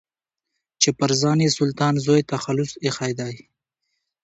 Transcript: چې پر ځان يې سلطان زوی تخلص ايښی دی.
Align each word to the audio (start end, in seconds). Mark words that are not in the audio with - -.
چې 0.81 0.89
پر 0.99 1.11
ځان 1.21 1.37
يې 1.45 1.49
سلطان 1.57 1.93
زوی 2.05 2.21
تخلص 2.33 2.71
ايښی 2.83 3.11
دی. 3.19 3.35